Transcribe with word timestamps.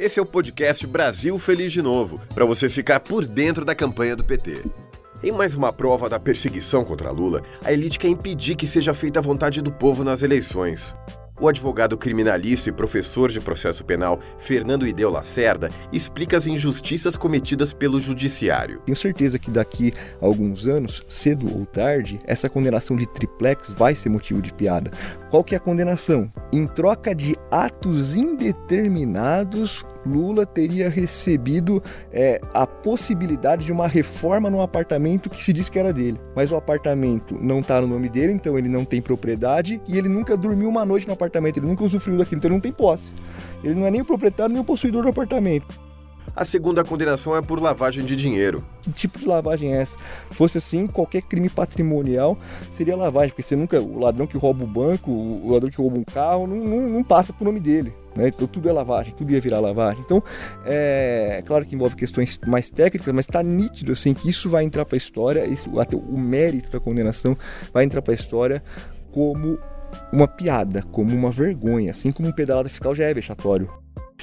Esse 0.00 0.18
é 0.18 0.22
o 0.22 0.24
podcast 0.24 0.86
Brasil 0.86 1.38
Feliz 1.38 1.70
de 1.70 1.82
Novo, 1.82 2.18
para 2.34 2.46
você 2.46 2.70
ficar 2.70 3.00
por 3.00 3.26
dentro 3.26 3.66
da 3.66 3.74
campanha 3.74 4.16
do 4.16 4.24
PT. 4.24 4.64
Em 5.22 5.30
mais 5.30 5.54
uma 5.54 5.74
prova 5.74 6.08
da 6.08 6.18
perseguição 6.18 6.82
contra 6.86 7.10
Lula, 7.10 7.42
a 7.62 7.70
elite 7.70 7.98
quer 7.98 8.08
impedir 8.08 8.56
que 8.56 8.66
seja 8.66 8.94
feita 8.94 9.18
a 9.18 9.22
vontade 9.22 9.60
do 9.60 9.70
povo 9.70 10.02
nas 10.02 10.22
eleições. 10.22 10.96
O 11.38 11.46
advogado 11.46 11.98
criminalista 11.98 12.70
e 12.70 12.72
professor 12.72 13.30
de 13.30 13.42
processo 13.42 13.84
penal 13.84 14.20
Fernando 14.38 14.86
Ideu 14.86 15.10
Lacerda 15.10 15.68
explica 15.92 16.38
as 16.38 16.46
injustiças 16.46 17.18
cometidas 17.18 17.74
pelo 17.74 18.00
judiciário. 18.00 18.80
Tenho 18.86 18.96
certeza 18.96 19.38
que 19.38 19.50
daqui 19.50 19.92
a 20.18 20.24
alguns 20.24 20.66
anos, 20.66 21.04
cedo 21.10 21.54
ou 21.54 21.66
tarde, 21.66 22.18
essa 22.26 22.48
condenação 22.48 22.96
de 22.96 23.06
triplex 23.06 23.68
vai 23.68 23.94
ser 23.94 24.08
motivo 24.08 24.40
de 24.40 24.50
piada. 24.50 24.90
Qual 25.28 25.44
que 25.44 25.54
é 25.54 25.58
a 25.58 25.60
condenação? 25.60 26.32
Em 26.52 26.66
troca 26.66 27.14
de 27.14 27.36
atos 27.50 28.14
indeterminados, 28.14 29.84
Lula 30.04 30.44
teria 30.44 30.88
recebido 30.88 31.82
é, 32.12 32.40
a 32.52 32.66
possibilidade 32.66 33.66
de 33.66 33.72
uma 33.72 33.86
reforma 33.86 34.50
no 34.50 34.60
apartamento 34.60 35.30
que 35.30 35.42
se 35.42 35.52
diz 35.52 35.68
que 35.68 35.78
era 35.78 35.92
dele. 35.92 36.20
Mas 36.34 36.50
o 36.50 36.56
apartamento 36.56 37.38
não 37.40 37.60
está 37.60 37.80
no 37.80 37.86
nome 37.86 38.08
dele, 38.08 38.32
então 38.32 38.58
ele 38.58 38.68
não 38.68 38.84
tem 38.84 39.00
propriedade 39.00 39.80
e 39.88 39.96
ele 39.96 40.08
nunca 40.08 40.36
dormiu 40.36 40.68
uma 40.68 40.84
noite 40.84 41.06
no 41.06 41.12
apartamento 41.12 41.30
apartamento, 41.30 41.58
ele 41.58 41.66
nunca 41.66 41.84
usufruiu 41.84 42.18
daquilo, 42.18 42.38
então 42.38 42.48
ele 42.48 42.54
não 42.54 42.60
tem 42.60 42.72
posse. 42.72 43.10
Ele 43.62 43.74
não 43.74 43.86
é 43.86 43.90
nem 43.90 44.00
o 44.00 44.04
proprietário 44.04 44.52
nem 44.52 44.60
o 44.60 44.64
possuidor 44.64 45.02
do 45.02 45.08
apartamento. 45.08 45.89
A 46.34 46.44
segunda 46.44 46.84
condenação 46.84 47.36
é 47.36 47.42
por 47.42 47.60
lavagem 47.60 48.04
de 48.04 48.14
dinheiro. 48.14 48.64
Que 48.82 48.92
tipo 48.92 49.18
de 49.18 49.26
lavagem 49.26 49.74
é 49.74 49.82
essa? 49.82 49.96
Se 50.30 50.36
fosse 50.36 50.58
assim, 50.58 50.86
qualquer 50.86 51.22
crime 51.22 51.48
patrimonial 51.48 52.38
seria 52.76 52.96
lavagem, 52.96 53.30
porque 53.30 53.42
você 53.42 53.56
nunca. 53.56 53.80
O 53.80 53.98
ladrão 53.98 54.26
que 54.26 54.38
rouba 54.38 54.64
o 54.64 54.66
banco, 54.66 55.10
o 55.10 55.52
ladrão 55.52 55.70
que 55.70 55.76
rouba 55.76 55.98
um 55.98 56.04
carro, 56.04 56.46
não, 56.46 56.56
não, 56.56 56.88
não 56.88 57.04
passa 57.04 57.32
por 57.32 57.44
nome 57.44 57.60
dele. 57.60 57.92
Né? 58.14 58.28
Então 58.28 58.46
tudo 58.46 58.68
é 58.68 58.72
lavagem, 58.72 59.14
tudo 59.14 59.32
ia 59.32 59.40
virar 59.40 59.60
lavagem. 59.60 60.02
Então, 60.04 60.22
é, 60.64 61.36
é 61.38 61.42
claro 61.42 61.64
que 61.64 61.74
envolve 61.74 61.96
questões 61.96 62.38
mais 62.46 62.70
técnicas, 62.70 63.12
mas 63.14 63.24
está 63.24 63.42
nítido 63.42 63.92
assim 63.92 64.14
que 64.14 64.28
isso 64.28 64.48
vai 64.48 64.64
entrar 64.64 64.84
para 64.84 64.96
a 64.96 64.98
história, 64.98 65.46
isso, 65.46 65.78
até 65.78 65.96
o 65.96 66.18
mérito 66.18 66.70
da 66.70 66.80
condenação 66.80 67.36
vai 67.72 67.84
entrar 67.84 68.02
para 68.02 68.12
a 68.12 68.16
história 68.16 68.62
como 69.12 69.58
uma 70.12 70.28
piada, 70.28 70.82
como 70.90 71.14
uma 71.14 71.30
vergonha, 71.30 71.90
assim 71.90 72.10
como 72.10 72.28
um 72.28 72.32
pedalada 72.32 72.68
fiscal 72.68 72.94
já 72.94 73.04
é 73.04 73.14
vexatório. 73.14 73.70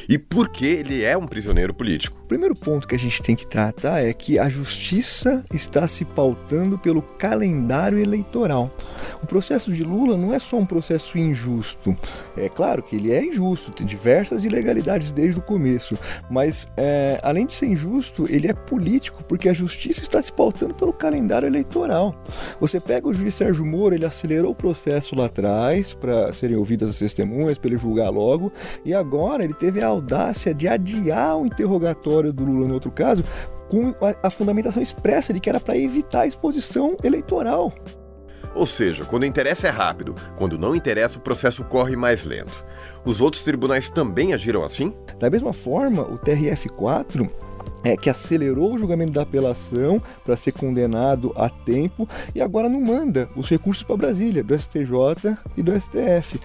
E 0.07 0.17
por 0.17 0.49
que 0.49 0.65
ele 0.65 1.03
é 1.03 1.17
um 1.17 1.25
prisioneiro 1.25 1.73
político? 1.73 2.19
O 2.23 2.27
primeiro 2.27 2.55
ponto 2.55 2.87
que 2.87 2.95
a 2.95 2.99
gente 2.99 3.21
tem 3.21 3.35
que 3.35 3.47
tratar 3.47 4.05
é 4.05 4.11
que 4.13 4.37
a 4.37 4.49
justiça 4.49 5.43
está 5.53 5.87
se 5.87 6.03
pautando 6.03 6.77
pelo 6.77 7.01
calendário 7.01 7.97
eleitoral. 7.97 8.75
O 9.21 9.27
processo 9.27 9.71
de 9.71 9.83
Lula 9.83 10.17
não 10.17 10.33
é 10.33 10.39
só 10.39 10.57
um 10.57 10.65
processo 10.65 11.17
injusto. 11.17 11.95
É 12.35 12.49
claro 12.49 12.83
que 12.83 12.95
ele 12.95 13.11
é 13.11 13.23
injusto, 13.23 13.71
tem 13.71 13.85
diversas 13.85 14.45
ilegalidades 14.45 15.11
desde 15.11 15.39
o 15.39 15.43
começo, 15.43 15.97
mas 16.29 16.67
é, 16.77 17.19
além 17.23 17.45
de 17.45 17.53
ser 17.53 17.67
injusto, 17.67 18.25
ele 18.29 18.47
é 18.47 18.53
político 18.53 19.23
porque 19.23 19.49
a 19.49 19.53
justiça 19.53 20.01
está 20.01 20.21
se 20.21 20.31
pautando 20.31 20.73
pelo 20.73 20.93
calendário 20.93 21.47
eleitoral. 21.47 22.15
Você 22.59 22.79
pega 22.79 23.07
o 23.07 23.13
juiz 23.13 23.35
Sérgio 23.35 23.65
Moro, 23.65 23.95
ele 23.95 24.05
acelerou 24.05 24.51
o 24.51 24.55
processo 24.55 25.15
lá 25.15 25.25
atrás 25.25 25.93
para 25.93 26.31
serem 26.33 26.55
ouvidas 26.55 26.89
as 26.89 26.99
testemunhas, 26.99 27.57
para 27.57 27.69
ele 27.69 27.77
julgar 27.77 28.09
logo, 28.09 28.51
e 28.85 28.93
agora 28.93 29.43
ele 29.43 29.53
teve 29.53 29.81
a 29.81 29.87
audácia 29.87 30.53
de 30.53 30.67
adiar 30.67 31.37
o 31.37 31.45
interrogatório 31.45 32.31
do 32.31 32.45
Lula 32.45 32.67
no 32.67 32.73
outro 32.73 32.91
caso 32.91 33.23
com 33.69 33.93
a 34.23 34.29
fundamentação 34.29 34.81
expressa 34.81 35.33
de 35.33 35.39
que 35.39 35.49
era 35.49 35.59
para 35.59 35.77
evitar 35.77 36.21
a 36.21 36.27
exposição 36.27 36.95
eleitoral. 37.03 37.73
Ou 38.57 38.65
seja, 38.65 39.05
quando 39.05 39.23
interessa 39.23 39.67
é 39.67 39.69
rápido, 39.69 40.15
quando 40.35 40.57
não 40.57 40.75
interessa 40.75 41.19
o 41.19 41.21
processo 41.21 41.63
corre 41.63 41.95
mais 41.95 42.25
lento. 42.25 42.65
Os 43.05 43.21
outros 43.21 43.43
tribunais 43.43 43.87
também 43.87 44.33
agiram 44.33 44.63
assim? 44.63 44.95
Da 45.19 45.29
mesma 45.29 45.53
forma, 45.53 46.01
o 46.01 46.17
TRF4 46.17 47.29
é, 47.83 47.95
que 47.95 48.09
acelerou 48.09 48.73
o 48.73 48.79
julgamento 48.79 49.11
da 49.11 49.21
apelação 49.21 50.01
para 50.25 50.35
ser 50.35 50.53
condenado 50.53 51.31
a 51.35 51.49
tempo 51.49 52.09
e 52.33 52.41
agora 52.41 52.67
não 52.67 52.81
manda 52.81 53.29
os 53.35 53.47
recursos 53.47 53.83
para 53.83 53.95
Brasília, 53.95 54.43
do 54.43 54.57
STJ 54.57 55.37
e 55.55 55.61
do 55.61 55.79
STF. 55.79 56.39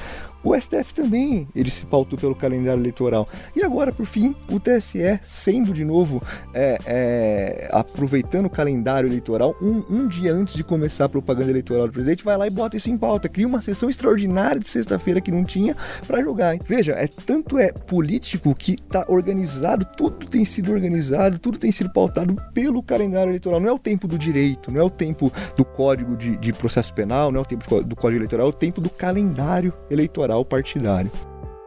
O 0.45 0.59
STF 0.59 0.93
também, 0.93 1.47
ele 1.55 1.71
se 1.71 1.87
pautou 1.87 2.19
pelo 2.19 2.35
calendário 2.35 2.81
eleitoral. 2.81 3.27
E 3.55 3.63
agora, 3.63 3.93
por 3.93 4.07
fim, 4.07 4.35
o 4.51 4.59
TSE, 4.59 5.21
sendo 5.23 5.73
de 5.73 5.85
novo, 5.85 6.21
é, 6.53 6.79
é, 6.85 7.69
aproveitando 7.71 8.47
o 8.47 8.51
calendário 8.51 9.09
eleitoral, 9.09 9.57
um, 9.63 9.85
um, 9.89 10.09
dia 10.09 10.33
antes 10.33 10.55
de 10.55 10.65
começar 10.65 11.05
a 11.05 11.09
propaganda 11.09 11.51
eleitoral 11.51 11.87
do 11.87 11.93
presidente, 11.93 12.25
vai 12.25 12.37
lá 12.37 12.47
e 12.47 12.51
bota 12.51 12.77
isso 12.77 12.91
em 12.91 12.99
pauta. 12.99 13.29
Cria 13.29 13.47
uma 13.47 13.61
sessão 13.61 13.89
extraordinária 13.89 14.59
de 14.59 14.69
sexta-feira 14.69 15.21
que 15.21 15.31
não 15.31 15.45
tinha 15.45 15.77
para 16.07 16.21
julgar. 16.21 16.57
Veja, 16.67 16.93
é 16.93 17.07
tanto 17.07 17.57
é 17.57 17.73
político 17.73 18.55
que 18.55 18.73
está 18.73 19.05
organizado, 19.09 19.87
tudo 19.97 20.27
tem 20.27 20.45
sido 20.45 20.73
organizado, 20.73 21.39
tudo 21.39 21.57
tem 21.57 21.71
sido 21.71 21.93
pautado 21.93 22.35
pelo 22.53 22.83
calendário 22.83 23.31
eleitoral. 23.31 23.61
Não 23.61 23.69
é 23.69 23.73
o 23.73 23.79
tempo 23.79 24.09
do 24.09 24.19
direito, 24.19 24.73
não 24.73 24.81
é 24.81 24.85
o 24.85 24.91
tempo 24.91 25.33
do 25.57 25.65
código 25.65 26.17
de, 26.17 26.37
de 26.37 26.53
processo 26.53 26.93
penal, 26.93 27.31
não 27.31 27.39
é 27.39 27.43
o 27.43 27.47
tempo 27.47 27.85
do 27.85 27.95
código 27.95 28.19
eleitoral, 28.19 28.47
é 28.47 28.51
o 28.51 28.53
tempo 28.53 28.81
do 28.81 28.91
calendário 28.91 29.73
eleitoral 29.89 30.32
partidário. 30.45 31.11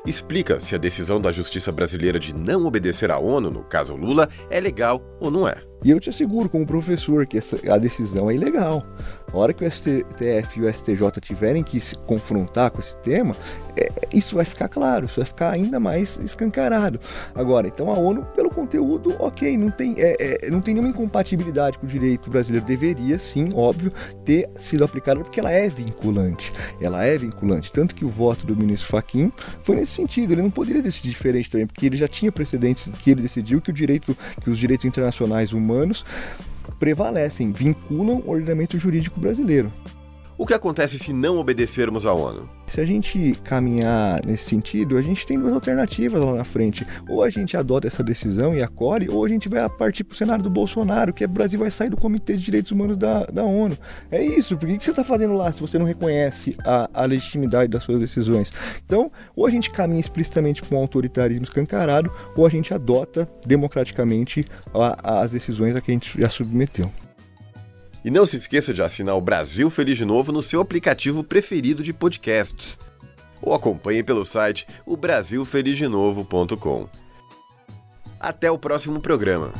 Explica 0.05 0.59
se 0.59 0.75
a 0.75 0.77
decisão 0.77 1.19
da 1.19 1.31
justiça 1.31 1.71
brasileira 1.71 2.19
de 2.19 2.33
não 2.33 2.65
obedecer 2.65 3.09
à 3.09 3.17
ONU, 3.17 3.49
no 3.49 3.63
caso 3.63 3.95
Lula, 3.95 4.29
é 4.49 4.59
legal 4.59 5.01
ou 5.19 5.31
não 5.31 5.47
é. 5.47 5.55
E 5.83 5.91
eu 5.91 5.99
te 5.99 6.09
asseguro, 6.09 6.49
como 6.49 6.65
professor, 6.65 7.25
que 7.25 7.37
essa, 7.37 7.57
a 7.71 7.77
decisão 7.77 8.29
é 8.29 8.35
ilegal. 8.35 8.85
A 9.31 9.37
hora 9.37 9.53
que 9.53 9.65
o 9.65 9.69
STF 9.69 10.59
e 10.59 10.61
o 10.61 10.73
STJ 10.73 11.21
tiverem 11.21 11.61
que 11.61 11.79
se 11.79 11.95
confrontar 11.95 12.71
com 12.71 12.79
esse 12.79 12.95
tema, 12.97 13.35
é, 13.77 13.89
isso 14.13 14.35
vai 14.35 14.45
ficar 14.45 14.69
claro, 14.69 15.05
isso 15.05 15.17
vai 15.17 15.25
ficar 15.25 15.51
ainda 15.51 15.79
mais 15.79 16.17
escancarado. 16.17 16.99
Agora, 17.33 17.67
então 17.67 17.91
a 17.91 17.97
ONU, 17.97 18.25
pelo 18.33 18.49
conteúdo, 18.49 19.13
ok, 19.19 19.57
não 19.57 19.69
tem, 19.69 19.95
é, 19.97 20.45
é, 20.45 20.49
não 20.49 20.61
tem 20.61 20.73
nenhuma 20.73 20.89
incompatibilidade 20.89 21.77
com 21.77 21.85
o 21.85 21.89
direito 21.89 22.29
brasileiro. 22.29 22.65
Deveria, 22.65 23.19
sim, 23.19 23.49
óbvio, 23.53 23.91
ter 24.23 24.49
sido 24.55 24.83
aplicada, 24.83 25.19
porque 25.19 25.39
ela 25.39 25.51
é 25.51 25.67
vinculante. 25.67 26.53
Ela 26.79 27.05
é 27.05 27.17
vinculante. 27.17 27.71
Tanto 27.71 27.93
que 27.93 28.05
o 28.05 28.09
voto 28.09 28.47
do 28.47 28.55
ministro 28.55 28.89
Faquim 28.89 29.31
foi 29.61 29.75
nesse 29.75 29.91
sentido. 29.91 30.33
Ele 30.33 30.41
não 30.41 30.51
poderia 30.51 30.81
decidir 30.81 31.09
diferente 31.09 31.51
também, 31.51 31.67
porque 31.67 31.85
ele 31.85 31.97
já 31.97 32.07
tinha 32.07 32.31
precedentes 32.31 32.89
que 33.03 33.11
ele 33.11 33.21
decidiu 33.21 33.59
que, 33.59 33.69
o 33.69 33.73
direito, 33.73 34.17
que 34.41 34.49
os 34.49 34.57
direitos 34.57 34.85
internacionais 34.85 35.51
humanos 35.51 35.64
prevalecem, 36.79 37.51
vinculam 37.51 38.21
o 38.25 38.31
ordenamento 38.31 38.77
jurídico 38.77 39.19
brasileiro. 39.19 39.71
O 40.37 40.45
que 40.45 40.53
acontece 40.53 40.99
se 40.99 41.13
não 41.13 41.37
obedecermos 41.37 42.05
à 42.05 42.11
ONU? 42.11 42.49
Se 42.67 42.81
a 42.81 42.85
gente 42.85 43.33
caminhar 43.41 44.19
nesse 44.25 44.49
sentido, 44.49 44.97
a 44.97 45.01
gente 45.01 45.25
tem 45.25 45.39
duas 45.39 45.53
alternativas 45.53 46.21
lá 46.21 46.33
na 46.33 46.43
frente. 46.43 46.85
Ou 47.07 47.23
a 47.23 47.29
gente 47.29 47.55
adota 47.55 47.87
essa 47.87 48.03
decisão 48.03 48.53
e 48.53 48.61
acolhe, 48.61 49.07
ou 49.09 49.23
a 49.23 49.29
gente 49.29 49.47
vai 49.47 49.67
partir 49.69 50.03
para 50.03 50.13
o 50.13 50.17
cenário 50.17 50.43
do 50.43 50.49
Bolsonaro, 50.49 51.13
que 51.13 51.23
é 51.23 51.27
o 51.27 51.29
Brasil 51.29 51.57
vai 51.57 51.71
sair 51.71 51.89
do 51.89 51.95
Comitê 51.95 52.35
de 52.35 52.43
Direitos 52.43 52.69
Humanos 52.71 52.97
da, 52.97 53.23
da 53.27 53.45
ONU. 53.45 53.77
É 54.11 54.21
isso, 54.21 54.57
porque 54.57 54.73
o 54.73 54.77
que 54.77 54.83
você 54.83 54.91
está 54.91 55.05
fazendo 55.05 55.35
lá 55.35 55.49
se 55.53 55.61
você 55.61 55.79
não 55.79 55.85
reconhece 55.85 56.53
a, 56.65 56.89
a 56.93 57.05
legitimidade 57.05 57.71
das 57.71 57.83
suas 57.83 58.01
decisões? 58.01 58.51
Então, 58.85 59.09
ou 59.37 59.45
a 59.45 59.49
gente 59.49 59.69
caminha 59.69 60.01
explicitamente 60.01 60.61
com 60.61 60.75
um 60.75 60.79
autoritarismo 60.79 61.45
escancarado, 61.45 62.11
ou 62.35 62.45
a 62.45 62.49
gente 62.49 62.73
adota 62.73 63.25
democraticamente 63.47 64.43
a, 64.73 65.21
as 65.21 65.31
decisões 65.31 65.77
a 65.77 65.81
que 65.81 65.91
a 65.91 65.93
gente 65.93 66.19
já 66.19 66.29
submeteu. 66.29 66.91
E 68.05 68.11
não 68.11 68.23
se 68.23 68.37
esqueça 68.37 68.71
de 68.71 68.83
assinar 68.83 69.17
o 69.17 69.21
Brasil 69.21 69.67
Feliz 69.67 69.97
de 69.97 70.05
Novo 70.05 70.31
no 70.31 70.43
seu 70.43 70.61
aplicativo 70.61 71.23
preferido 71.23 71.81
de 71.81 71.91
podcasts. 71.91 72.77
Ou 73.41 73.51
acompanhe 73.51 74.03
pelo 74.03 74.23
site 74.23 74.67
o. 76.55 76.87
Até 78.19 78.51
o 78.51 78.59
próximo 78.59 79.01
programa. 79.01 79.51